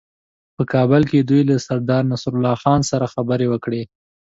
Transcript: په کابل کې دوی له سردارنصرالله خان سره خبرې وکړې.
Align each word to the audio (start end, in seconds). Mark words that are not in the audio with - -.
په 0.55 0.63
کابل 0.73 1.01
کې 1.09 1.19
دوی 1.29 1.41
له 1.49 1.55
سردارنصرالله 1.67 2.53
خان 2.63 2.81
سره 2.91 3.11
خبرې 3.13 3.47
وکړې. 3.49 3.81